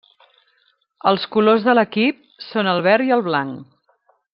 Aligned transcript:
Els 1.11 1.27
colors 1.37 1.67
de 1.69 1.77
l'equip 1.77 2.27
són 2.49 2.73
el 2.75 2.85
verd 2.91 3.11
i 3.11 3.17
el 3.19 3.27
blanc. 3.33 3.73